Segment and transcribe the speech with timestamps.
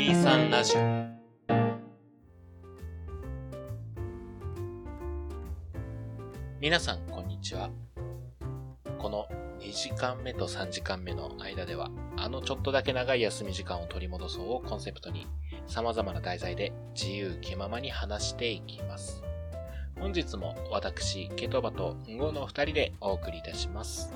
[0.00, 0.80] 23ラジオ。
[6.58, 7.68] 皆さんこんにちは。
[8.98, 9.28] この
[9.60, 15.26] 2時間目と3時間目の間ではあのちょっとだけ長い休み時間を取り戻そうをコンセプトに
[15.66, 19.22] 様々な題材で自由気ままに話していきます。
[19.98, 24.14] 本日も私、ケトバとンゴの二人でお送りいたします。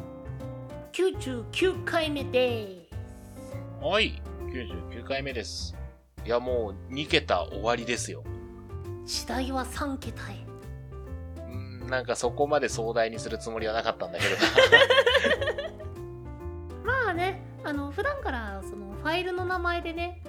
[0.93, 2.89] 99回目で
[3.83, 4.23] はい、
[4.55, 5.75] 99回目です。
[6.25, 8.23] いや、もう2桁終わりですよ。
[9.05, 10.47] す時代は3桁へ
[11.39, 11.55] うー
[11.87, 14.37] ん、なんかそこまで壮大にするつもりはなかったんだけど
[16.87, 20.23] まあねあの普段からそのファイルの名前でね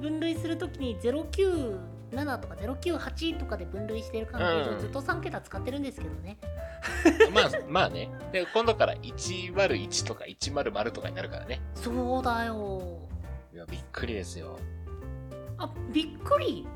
[0.00, 6.38] 分類するときに097とか098とかで分類してる関係上、うんずっと3桁使ってるんですけどね
[7.32, 8.10] まあ、まあね。
[8.32, 11.60] で、今度から101とか100とかになるからね。
[11.74, 13.10] そうだよ
[13.52, 14.58] いや、びっくりですよ。
[15.58, 16.66] あびっくり？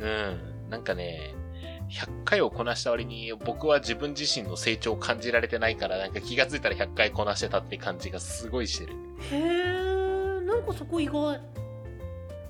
[0.00, 0.68] うん。
[0.68, 1.34] なんかね、
[1.88, 8.94] 100回をこなした割に僕は自分自身の成長を感じられてないから、なんか気がついたら100回こなしてたって感じがすごいしてる。
[9.30, 11.40] へえなんかそこ意外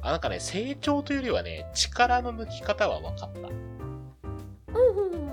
[0.01, 3.41] あ、なんかね、成長というよりはね、力の抜き方は分かった。
[3.41, 5.27] うんうんうん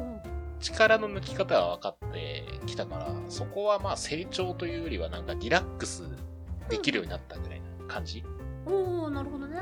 [0.59, 6.03] 力の抜き方は分かってきたから、そこはまあ成長というよりはなんかリラックス
[6.69, 8.23] できるようになったぐらいな感じ？
[8.65, 9.59] おおなるほどね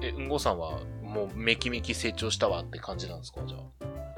[0.00, 3.40] え、うんごさんはもうめきめき成長したわって感じなんですか？
[3.46, 3.60] じゃあ。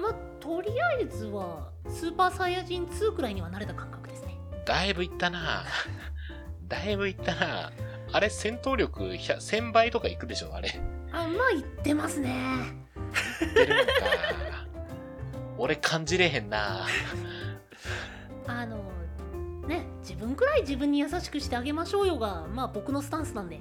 [0.03, 5.64] まあとりあえずはスーパーサイヤ人2くらいには慣れた感覚ですねだいぶいったな
[6.69, 7.73] だいぶいったな
[8.12, 10.70] あれ戦闘力100 1000倍とかいくでしょあれ。
[11.12, 12.31] あまあ言ってますね
[13.42, 13.92] いってるんか。
[15.58, 16.86] 俺感じれへんな
[18.47, 18.79] あの
[19.67, 23.61] ね自分くらい自分に優しくしてあげましょうよがまあ僕のスタンスなんで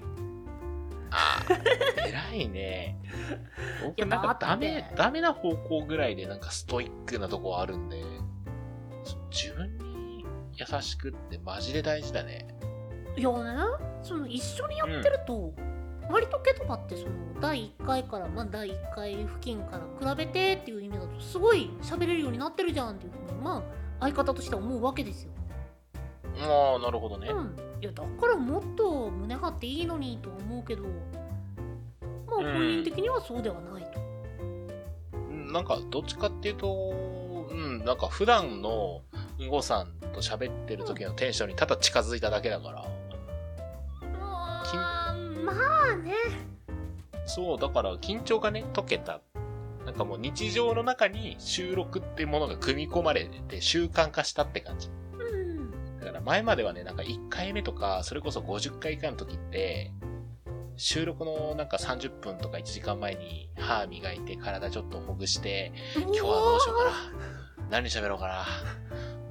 [1.14, 3.00] あー偉いね。
[3.86, 8.04] 僕なんかダメ、ダメな方向ぐらいでなんかストイックなとこあるんで、
[9.30, 10.26] 自分に
[10.56, 12.48] 優しくってマジで大事だね。
[13.16, 13.62] いやね
[14.02, 15.54] その一緒にやってると、
[16.10, 23.64] 割とケトバってその第1回からまあ第1回付近から比べてっていう意味だとすごい喋れるようになってるじゃんっていうふうにまあ
[24.02, 25.32] 相方としては思うわけですよ
[26.40, 27.28] ああ、なるほどね。
[27.30, 30.84] うんいやだからもっと胸張っていいのにと思うけど
[32.26, 34.00] まあうん本人的にはそうではないと、
[35.12, 39.02] うんなんかどっちかっていうと、うん、なんか普段の
[39.38, 42.86] うんごさんと喋ってる時のテンションにただ近づいただけだから。
[44.22, 45.52] あーま
[45.92, 46.14] あね
[47.26, 49.22] そう、だから緊張がね、解けた。
[49.86, 54.90] なんかもう日常の中に収録ってものが組み込まれて習慣化したって感じ。
[56.26, 59.92] 前まではね、なんか1回目とか、それこそ50回以下の時って、
[60.76, 67.70] 収録のなんか30分とか1時間前に歯磨いて体ちょっとほぐして、今日はどうしようかな。
[67.70, 68.46] 何喋ろうかな。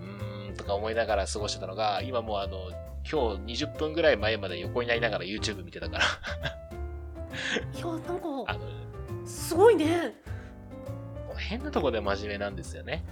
[0.01, 2.71] うーん、とか思いながら過ごしてたのが、今もうあの、
[3.11, 6.05] 今日20分ぐらい前まで横になりながら YouTube 見てたから、
[7.75, 8.13] いやなんか
[8.47, 10.15] あの、すごいね
[11.37, 13.05] 変なとこで真面目なんですよね。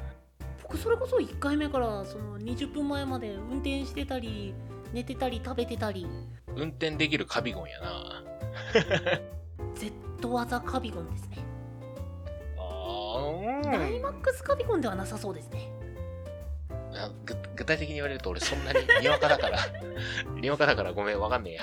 [0.71, 4.55] 僕それこそ1回目からその20分前まで運転してたり
[4.93, 6.07] 寝てたり食べてたり
[6.55, 8.23] 運転できるカビゴンやな。
[9.75, 11.39] Z 技カビゴンですね、
[12.57, 15.73] あダイーマックスカビゴンではなさそうですね
[17.57, 19.59] 具体的に言われると俺そんなににわかだから、
[20.41, 21.63] にわかだからごめんわかんねえや。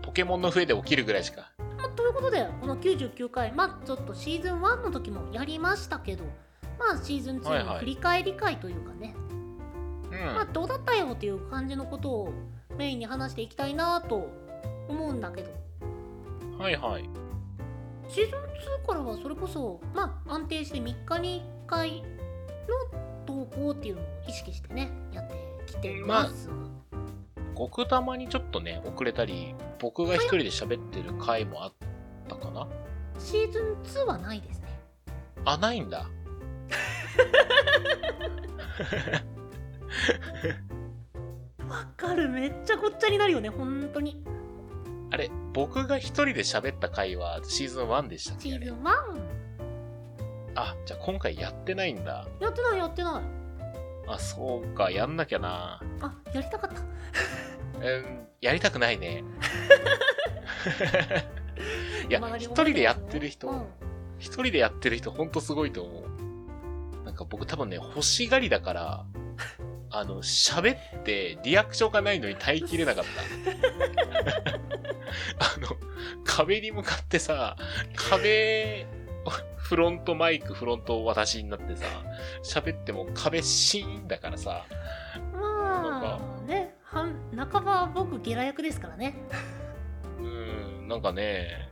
[0.00, 1.50] ポケモンの笛で起きるぐらいしか。
[1.76, 6.24] まあということでこの99回まあちょっとシーズン1の時もやりましたけど
[6.78, 9.14] まあシーズン2はいはいの振り返り会というかね、
[10.10, 10.34] うん。
[10.34, 12.32] まあどうだったよっていう感じのことを
[12.76, 14.30] メインに話していきたいなと
[14.88, 15.50] 思うんだけど
[16.58, 17.08] はいはい。
[18.08, 18.38] シーズン
[18.84, 22.06] 2からはそれこそまあ安定して3日に1回の
[23.26, 26.48] 投稿っていうのを意識してねやってきてます、
[27.58, 31.72] 極玉にちょっとね、遅れたり、僕が一人で喋ってる回もあっ
[32.28, 32.66] たかな
[33.18, 34.68] シーズン2はないですね
[35.44, 36.08] あ、ないんだ。
[41.68, 44.22] わかるめっちゃごっちゃになるよね本当に
[45.10, 48.90] あれ、僕が一人で喋った回はシーズン1でしたっけシーズン1
[50.54, 52.26] あ、じゃあ今回やってないんだ。
[52.40, 53.22] やってないやってない
[54.06, 55.80] あ、そうか、やんなきゃな。
[56.00, 56.82] あやりたかった
[57.86, 59.24] うん、やりたくないね。
[62.08, 63.66] いや、一人でやってる人、うん
[64.18, 66.07] 一人でやってる人ほんとすごいと思う。
[67.18, 69.04] か僕多分ね、欲しがりだから、
[69.90, 73.10] あの、喋ってリアクションがないのに耐えきれなかった。
[75.54, 75.76] あの、
[76.24, 77.56] 壁に向かってさ、
[77.94, 78.86] 壁、
[79.56, 81.84] フロントマイク、フロント私になってさ、
[82.42, 84.64] 喋っても壁シーンだからさ、
[85.32, 89.14] まあね半半ば僕ゲラ役ですからね。
[90.18, 91.68] うん、なんかね、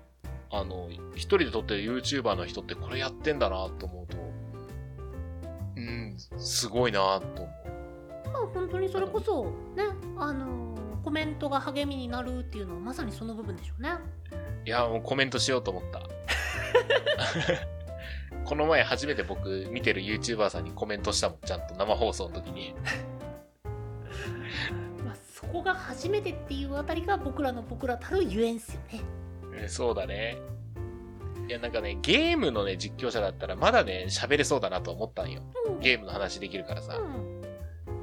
[0.51, 4.17] あの、一人で撮ってる YouTuber の人ってこれやってんだなと思うと、
[5.77, 7.49] うん、すごいなと思う。
[8.33, 9.45] まあ本当にそれこそ
[9.75, 9.85] ね
[10.17, 10.77] あのー
[11.07, 13.91] コメントが励みになるっていうのはまさにその部分でしょうね
[14.65, 16.01] いや、もうコメントしようと思った。
[18.45, 22.75] この前初めて僕見てる YouTuber さんにコメントしたもん、ちゃんと生放送の時に。
[25.07, 29.01] まあ、そこが初めてっていうあたりが僕らの僕らたるゆえんっすよね
[29.55, 30.39] えそうだね。
[31.49, 35.43] いや、なんかね、ゲームのね、実況者だったらまだね、喋れそうだなと思ったんよ。
[35.69, 36.97] うんゲームの話できるからさ。
[36.97, 37.37] うん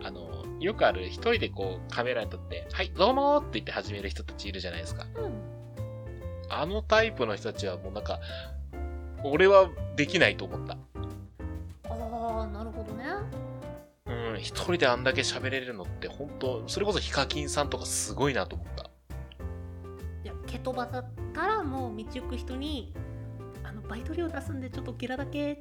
[0.06, 5.06] あの、よくある一人でこうカメラに撮って、はい、どうもーって言って始める人たちいるじゃないですか。
[5.16, 5.54] うん
[6.50, 8.20] あのタイプの人たちはもうなんか、
[9.24, 10.78] 俺はできないと思った。
[11.90, 13.06] ああなるほどね
[14.06, 18.84] うん、一人であんだけ喋れるのって本当それこそヒカキンさんとかすごいなと思った。
[20.24, 22.94] いやケトバだったらもう道行く人に
[23.90, 25.60] バイト料出すんでちょっとゲラだけ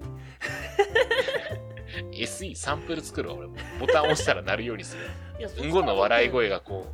[2.12, 3.54] SE サンプル作るわ俺も。
[3.80, 5.02] ボタン押したら鳴るようにする。
[5.38, 6.86] いやそうんごの笑い声声がこ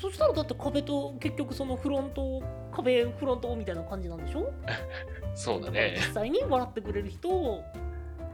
[0.00, 2.42] そしたらだって壁と結局そのフロント
[2.74, 4.40] 壁フロントみたいな感じなんでしょ？
[4.40, 4.52] う、
[5.34, 5.94] そうだね。
[5.96, 7.64] 実際に笑ってくれる人を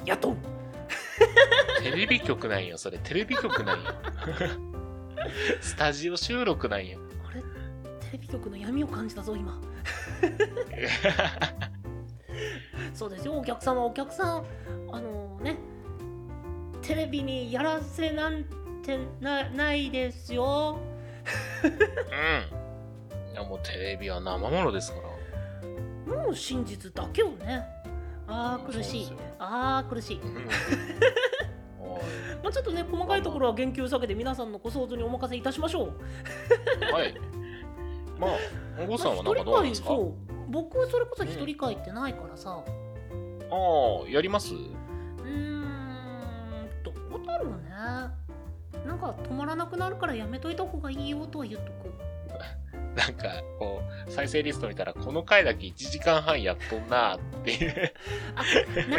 [0.05, 0.37] 雇う
[1.83, 2.99] テレビ局なんよ、それ。
[2.99, 3.91] テレビ局なんよ。
[5.61, 6.99] スタジオ収録なんよ。
[7.29, 7.41] あれ？
[7.41, 9.61] テレビ局の闇を感じたぞ今
[13.01, 13.33] そうですよ。
[13.33, 14.45] お客さんはお客さん
[14.93, 15.57] あのね
[16.83, 18.45] テレビにやらせなん
[18.83, 20.79] てなないですよ。
[21.65, 23.33] うん。
[23.33, 26.15] いやもうテレビは生ものですから。
[26.15, 27.65] もう真実だけをね。
[28.29, 29.13] ああ苦しい。
[29.39, 30.21] ああ苦しい。
[32.43, 36.93] まあちょっとね細かいところは言及下げて皆さんのご想像にお任せいたしましょう。
[36.93, 37.15] はい。
[38.19, 38.31] まあ、
[38.85, 39.91] お子さんはなんかどうですか？
[39.95, 40.01] まあ
[40.51, 42.63] 僕それこそ一人会ってないからさ、
[43.51, 44.55] ああ、やります？
[44.55, 47.71] うーんどうだろうね。
[48.87, 51.91] なんか止まらなくなるからやめといた方がいいよとは言っとく。
[52.97, 57.93] なんか、こう、再生リスト見たら、この回だけ1時間半やっとんなっていう。
[58.35, 58.43] あ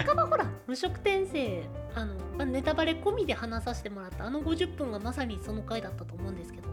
[0.06, 1.64] 半ばほら無職転生
[1.94, 4.26] あの、まあ、ネタバレ込みで話させてもらった。
[4.26, 6.70] あの50分がまさにその回だったと思うんですけど。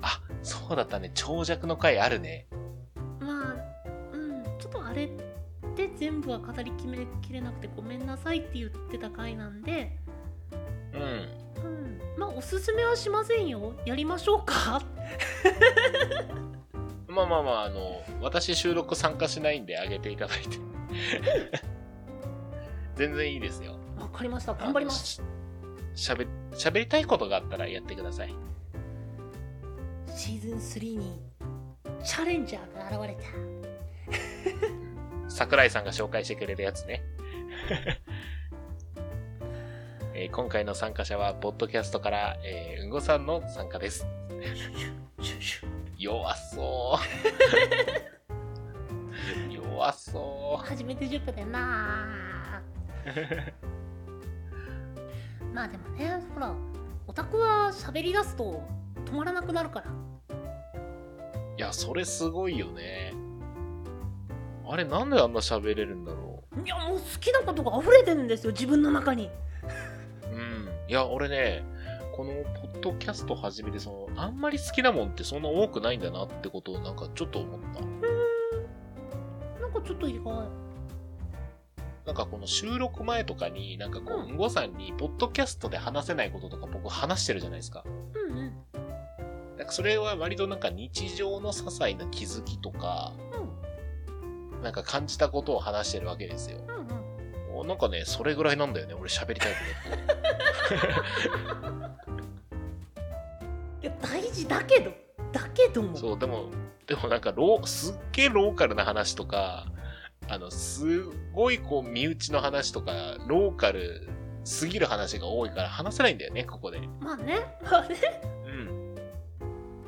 [0.00, 1.10] あ、そうだったね。
[1.14, 2.46] 長尺の回あるね。
[3.20, 3.54] まあ
[4.12, 4.44] うん。
[4.58, 5.10] ちょっとあれ
[5.76, 9.98] で全部は語りきめきれなくてごめんなさいって言ってた回なんで
[10.92, 11.00] うん。
[11.00, 11.04] う
[11.68, 14.82] んまあおすすめはしませんよやりましょうか
[17.14, 20.58] まあまあまあ、あの、私収録参加しないんであげていただいて。
[22.96, 23.76] 全然いいですよ。
[23.96, 25.96] わかりました頑張りますあの。
[25.96, 28.34] ししゃべ、喋りたいことがあったらやってください。
[30.08, 31.22] シーズン3に
[32.04, 33.63] チャレンジャーが現れた
[35.34, 37.02] 桜井さんが紹介してくれるやつね。
[40.14, 44.06] えー今回の参加者は、ポッドキャストから、えーうんごさんの参加です。
[45.98, 47.00] 弱そ
[49.50, 49.50] う。
[49.52, 52.62] 弱そ初めて10分だよな
[55.52, 56.54] まあでもねほら
[57.08, 58.62] オタクは喋り出すと
[59.04, 59.94] 止まらなくなるからう。
[61.56, 63.12] いや、それすごいよね。
[64.68, 69.30] あれ、なんであんな喋れるんだろいやもう好きなことが溢れてるんですよ自分の中に
[70.32, 70.34] う。
[70.34, 70.68] うん。
[70.88, 71.64] いや、俺ね、
[72.16, 77.80] このポッドキャスト始めて、その、あんまり好きなもんってそんな多くないんだなってことをなんかちょっと思った。
[79.60, 80.48] なんかちょっと意外
[82.06, 87.84] なんかこの収録前とかに、なんかこう、うんうんごさんに、ポッドキャストで話せないこととか僕話してるじゃないですか。
[88.14, 88.52] うんうん
[89.56, 93.12] なんかそれは割となんか日常の些細な気づきとか、
[94.64, 96.58] なんか感じたことを話してるわけですよ。
[96.66, 96.84] うんうん
[97.66, 99.58] なんかね、それぐらいなんだよね、俺喋りたいこ
[103.80, 104.90] いや大事だけど
[105.32, 106.00] だけどもと。
[106.00, 106.50] そう、でも、
[106.86, 109.66] でもなんかロー、すっげえローカルな話とか、
[110.28, 114.08] あの、すごいこう、身内の話とか、ローカル
[114.44, 116.80] すぎる話が多いから話せないんだよね、ここで。
[117.00, 117.96] まあねまあね
[118.46, 118.94] うん。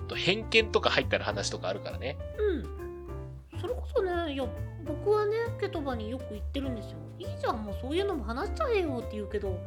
[0.09, 2.17] と偏見とか入ったら話とかあるからね。
[2.39, 2.46] うん
[4.31, 4.45] いや
[4.85, 9.59] 僕はねケトバによく言ってるんですよいいじゃんもうそういうのも話しちゃえよって言うけど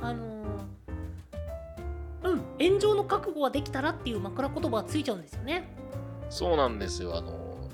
[0.00, 0.36] あのー
[2.24, 5.68] うん炎上の覚悟はできたらっていう枕言葉はついちゃうんですよね
[6.28, 7.16] そうなんですよ。
[7.16, 7.68] あの、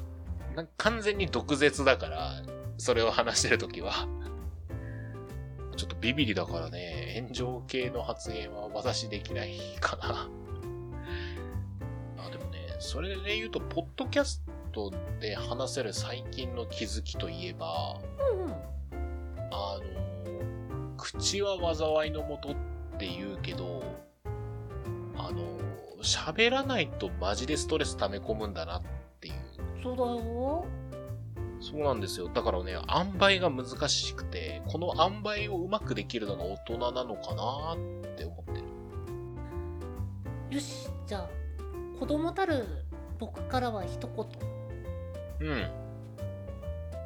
[0.55, 2.43] なんか完全に毒舌だから、
[2.77, 4.07] それを話してるときは。
[5.77, 10.29] ちょっとビビリだからね、炎上系の発言は私できないかな。
[12.19, 18.01] あ、でもね、それで言うと、ポッドキャストで話せる最近の気づきといえば、
[18.33, 18.53] うんうん
[19.53, 22.53] あの、口は災いのもとっ
[22.99, 23.83] て言うけど、
[25.17, 25.43] あの、
[26.03, 28.83] 喋らないとマジでストレス溜め込むんだなっ
[29.21, 29.35] ていう。
[29.83, 30.65] そうだよ
[31.61, 32.29] そうなんですよ。
[32.29, 38.73] だからね、塩梅が難しくて、この塩梅をうまくできるのが大人なのかなって思ってる。
[40.53, 41.29] よしじゃあ
[41.99, 42.67] 子供たる
[43.19, 44.52] 僕からは一言
[45.43, 45.71] うん。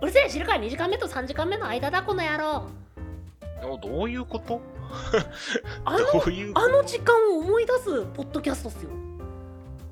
[0.03, 2.67] うるせえ知るか2時間目と3時間目の間だこの野郎
[3.69, 4.61] おどういうこと？
[5.85, 6.67] あのどういうこと？
[6.67, 8.91] あの時間を思い出すポッドキャストっすよ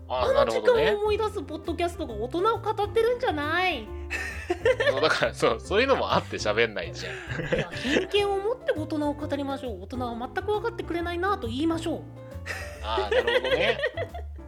[0.09, 0.99] ああの時間なるほどねを。
[1.01, 3.89] 思い出すポッドキャストが大人を語ってるんじゃない
[4.91, 7.15] そうだから、そう、そういうのもあって喋んないじゃん。
[7.57, 12.01] いや偏見を持って大人を語りましょう大人は全く分かってくれないなと言いましょう
[12.83, 13.79] ああ、なるほどね。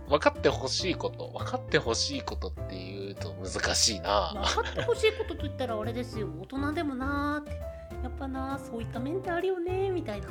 [0.09, 1.33] 分かってほしいこと。
[1.37, 4.33] 分かってほしいことっていうと難しいな。
[4.35, 7.51] 分かってほしいことと言ったらあれですよ大人でもなーって
[8.03, 10.29] やっぱなそういった面ってあるよねみたいな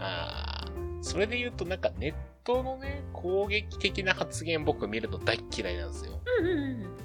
[0.00, 0.70] ああ、
[1.02, 2.14] それで言うとなんかネッ
[2.44, 6.20] トのね、攻撃的な発言僕見るの大っ嫌いなんですよ。
[6.40, 6.98] うんうんうん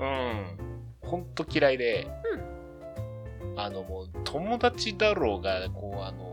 [0.00, 0.46] うん。
[1.02, 2.08] ほんと嫌いで、
[3.56, 6.29] あのもう友達だろうが、こうあの、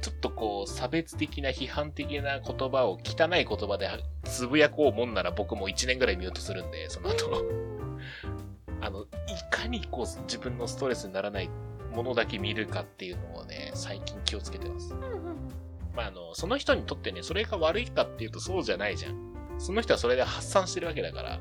[0.00, 3.88] ちょっとこう差別的な批判的な言葉を汚い言葉で
[4.24, 7.44] つぶやこうもんなら僕も1年ぐらいミュートするんで、その後。
[8.80, 9.06] あの、い
[9.50, 11.50] かにこう自分のストレスにならない
[11.90, 14.94] ものだけ見るかっていうのをね、最近気をつけてます。
[14.94, 15.38] うんうん
[15.94, 19.28] まあ、あの、その人にとってね、それが悪いかっていうとそうじゃないじゃん。
[19.58, 21.40] その人はそれで発散してるわけだから。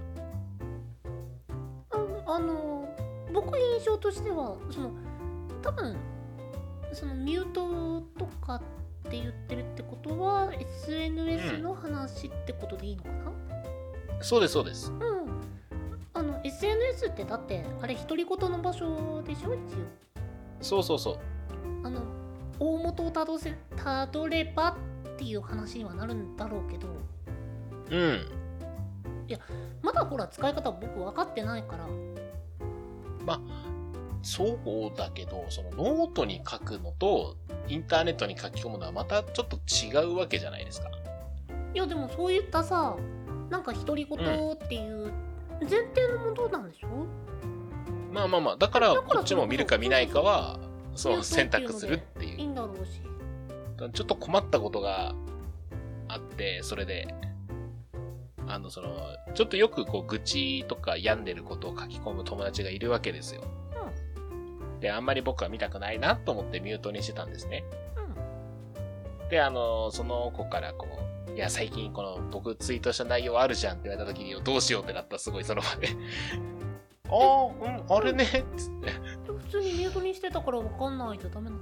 [1.91, 2.87] ああの
[3.31, 4.91] 僕印象としてはその
[5.61, 5.95] 多分
[6.93, 8.61] そのミュートとかっ
[9.09, 13.31] て言ってるってことは SNS の話ってことでいいのかな？
[14.21, 14.91] そうです、そうです。
[14.91, 15.41] うん、
[16.13, 19.59] あの SNS ってだってあれ独り言の場所でしょ一応
[20.61, 21.17] そうそうそう。
[21.83, 22.01] あの
[22.59, 26.87] 大元をたどせたどればっていう話にはなるんだろうけど
[27.91, 28.27] うん。
[29.81, 31.85] まだほら使い方僕分かってないから
[34.21, 34.45] そ
[34.93, 37.35] うだけど、そのノートに書くのと、
[37.67, 40.89] インターネットに書き込むのはまたちょっと違うわけじゃないですか。
[41.73, 42.95] いやでもそういったさ
[43.49, 45.11] なんか独り言っていう
[45.61, 46.87] 前提のものなんでしょ、
[48.11, 50.59] まあまあまあ、だからこっちも見るか見ないかは、
[50.95, 52.29] そう、選択するってい。
[52.29, 53.01] いいうんだろうし
[53.93, 55.13] ちょっと困ったことが
[56.07, 57.07] あって、それで、
[58.47, 58.97] あの、その、
[59.35, 63.43] ちょっとよくこう、愚痴とか病んでることを書き込む友達がいるわけですよ。
[64.79, 67.63] で、あんまり僕は見たくないなと思ってミュートにしてたんですね。
[67.95, 70.87] うんで、あの、その子からこ
[71.27, 75.89] う、いや、最近この僕ツイートした内容あるじゃんって言われた時に、どうしようってなった、すごいその場で。
[77.09, 78.91] ああ、うん、 あれね、つって。
[79.31, 81.61] 普通にミュートにしてたから分かんないじゃダメなの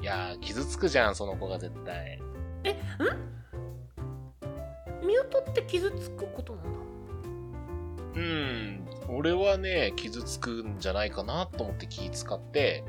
[0.00, 2.20] いやー、傷つくじゃん、その子が絶対。
[5.04, 6.68] ミュートって傷つくことなんだ
[8.14, 12.84] うん、俺はね、傷つくんじゃないかなと思って気使って、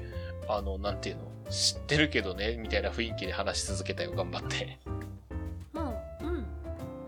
[0.48, 4.80] あの、なんていうの、知ってるけどね、みたいな雰囲気で話し続けたよ、頑張って。
[5.72, 6.46] まあうん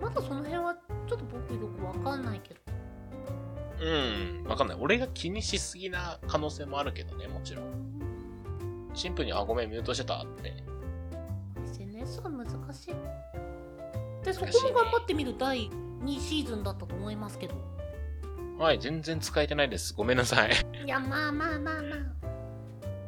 [0.01, 0.75] まだその辺は
[1.07, 2.59] ちょっと僕よく分かんないけど
[3.81, 4.77] うん、わかんない。
[4.79, 7.65] 俺が気にしすぎな可能性もあるけどね、もちろん。
[8.93, 10.53] シンプルに、あ、ごめん、ミュートしてたって。
[11.65, 12.95] SNS は難しい
[14.23, 17.55] でそこも頑張ってみる第2シーズンだったと思いますけど
[18.57, 19.93] はい、全然使えてないです。
[19.93, 20.51] ごめんなさい。
[20.85, 22.25] いやまあまあまあまあ。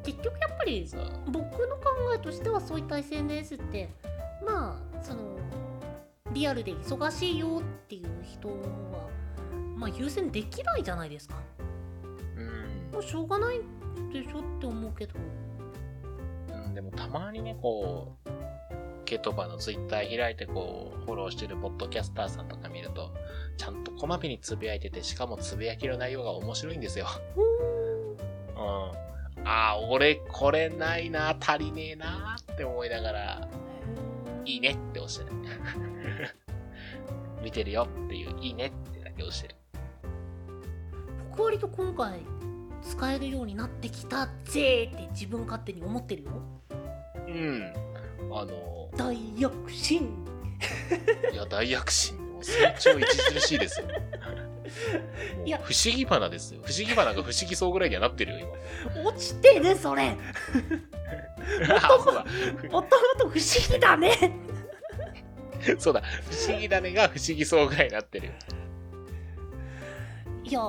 [0.04, 0.88] 結局やっぱり
[1.27, 3.89] 僕の考えとしてはそういった SNS って
[4.46, 5.38] まあその
[6.32, 8.56] リアルで忙しいよっていう人は
[9.75, 11.36] まあ優先できないじゃないですか。
[12.36, 12.92] うん。
[12.92, 13.62] もうしょうがない
[14.12, 15.13] でしょって思うけど。
[16.50, 18.26] うん、でもたまにね、こう、
[19.08, 23.14] ケトバのツイッター開いてこう、フォローしてるポッドキャスターさんとか見ると、
[23.56, 27.08] ちゃんとこまめにつぶやいてて、しかもつぶやきの内容が面白いんですよ。
[27.38, 27.44] うう
[29.42, 29.48] ん。
[29.48, 33.48] ああ、俺これないな、足りねえなって思いながら、
[34.44, 35.32] いいねって押してる。
[37.42, 39.56] 見てるよっていう、いいねってだけ押してる。
[41.32, 42.20] 僕割と今回
[42.82, 46.32] 使えるようになってきたぜーって自分勝手に思ってるよ
[47.28, 47.87] うん。
[48.31, 50.25] あの、大躍進
[51.31, 52.17] いや、大躍進。
[52.17, 53.88] もう成長著しいですよ。
[55.45, 56.62] いや不思議花ですよ。
[56.63, 58.55] 不思議花が不思議そうぐらいにはなってるよ、
[59.03, 60.12] 落ちてねそれ。
[60.12, 60.17] も
[62.69, 62.83] とも
[63.17, 64.12] と不思議だね
[65.79, 66.01] そうだ。
[66.29, 68.33] 不思議種が不思議そうぐらいになってるよ。
[70.43, 70.59] いや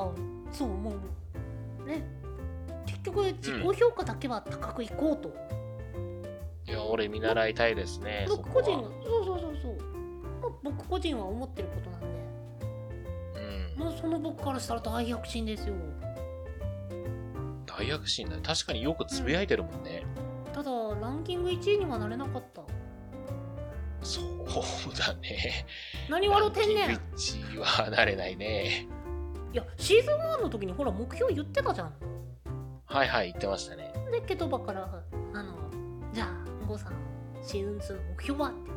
[0.53, 0.95] そうも
[1.85, 2.03] うね
[2.87, 5.35] 結局自己評価だけは高くいこうと、
[6.69, 8.27] いや、俺見習いたいですね。
[8.29, 9.79] 僕個人がそうそうそうそう
[10.63, 12.07] 僕個人は思ってることなんで
[13.77, 13.85] うん。
[13.85, 15.75] もうその僕からしたら大躍進ですよ
[17.67, 18.43] 大躍進だね。
[18.45, 20.05] 確かによくつぶやいてるもんね。
[20.53, 20.71] ただ
[21.01, 22.63] ランキング1位にはなれなかった
[24.03, 25.67] そうだね。
[26.09, 28.89] 何笑ってんねんいランキング1位はなれないね。
[29.53, 31.93] やシーズン1の時にほら目標言ってたじゃん
[32.87, 33.93] はいはい、言ってましたね。
[34.11, 35.03] でケトバから
[36.69, 36.93] じゃあゴーさん
[37.43, 38.71] シーズン2の目標はって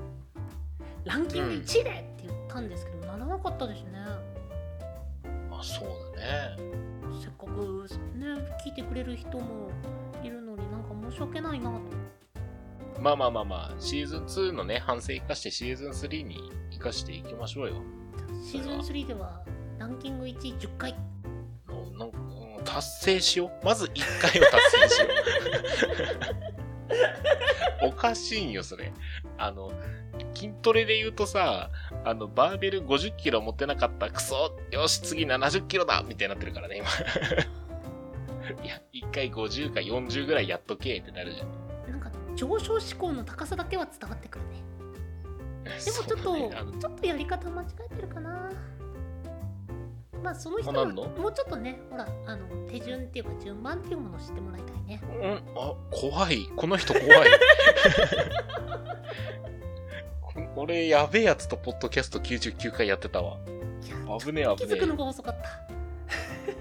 [1.04, 3.92] ランキング1位でって言ったんですけど、ならなかったですね
[5.50, 6.58] まあ、そうだね。
[7.20, 8.28] せっかくね
[8.64, 9.70] 聞いてくれる人も
[10.24, 11.82] いるのになんか申し訳ないなと
[13.02, 16.38] まあまあまあまあ、シーズン2のね、反省生かしてシーズン3に
[16.72, 17.82] 生かしていきましょうよ。
[18.44, 19.42] シーズン3では
[19.80, 20.96] ランキング1位10回
[21.68, 23.66] のなんかうん達成しよう。
[23.66, 25.10] まず1回を達成しよう。
[27.84, 28.92] おかしいんよ、それ。
[29.38, 29.72] あの、
[30.34, 31.70] 筋トレで言うとさ、
[32.04, 34.10] あの、バーベル50キロ持ってなかった。
[34.10, 36.88] クソよし、次70キロだみたいになってるからね、今。
[38.64, 41.92] いや、1回50か40ぐらいやっとけってなるじゃん。
[41.92, 44.72] なんか上昇志向の高さだけは伝わってくるね
[45.64, 48.50] でもちょっと、ねちょっとやり方間違えてるかな
[50.24, 56.48] まあその人はもうちょっとねほらあの手順っていうか順番っていうものを知ってもらいたいねうん、あ、怖い。
[56.56, 57.10] この人怖い。
[60.22, 63.38] こ俺、やべえやつとポッドキャスト99回やってたわ。
[64.20, 65.50] 危ねえ危ね気づくのが遅かった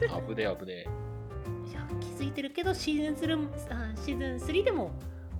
[0.04, 0.08] え。
[0.26, 0.86] 危ねえ危ねえ。
[1.68, 4.90] いや気づいてるけどシーズン3あシーズン3でも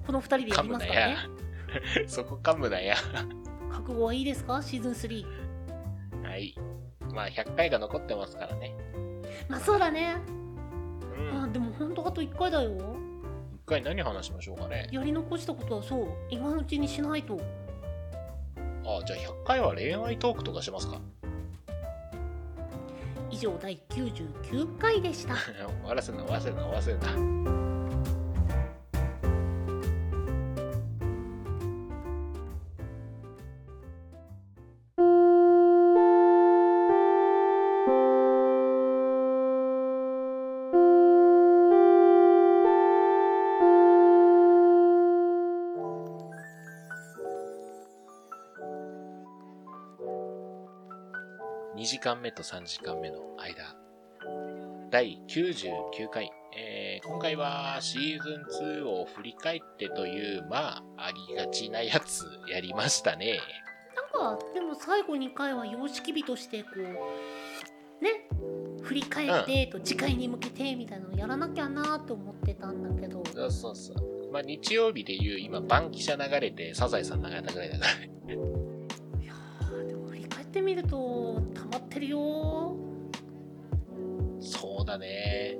[0.06, 1.18] この2人でやりますからねや。
[2.08, 2.96] そこ噛むなや。
[3.70, 4.60] 覚悟はいいですか？
[4.62, 5.24] シーズン3
[6.28, 6.54] はい。
[7.12, 8.74] まあ、100回が残ってますからね。
[9.48, 10.16] まあそうだね、
[11.16, 11.42] うん。
[11.44, 12.70] あでも本当あと1回だよ。
[13.54, 14.88] 一回何話しましょうかね。
[14.90, 16.08] やり残したことはそう。
[16.28, 17.38] 今のうちにしないと。
[18.84, 21.00] あ、じゃあ100回は恋愛トークとかしますか？
[23.30, 25.34] 以上第99回でした。
[25.36, 25.44] 終
[25.84, 26.80] わらせるな、終わら
[52.00, 53.76] 時間目と3時間目の間。
[54.90, 56.30] 第99回。
[56.56, 63.38] えー今回はシーズン2を振り返ってという、まあ、ありがちなやつやりましたね。
[63.94, 66.82] なんかでも最後2回は様式美としてこう
[68.02, 68.26] ね
[68.82, 74.32] 振り返ってと次回に向けてみたいなのをやらなきゃなと思ってたんだけどそうそうそう。
[74.32, 78.10] まあ、日曜日でいう、今、バンキシャ流れて、サザエさん流れたぐらいだからね。
[79.20, 81.42] いやーでも振り返ってみると
[81.90, 82.76] ってるよ
[84.40, 85.58] そうだね。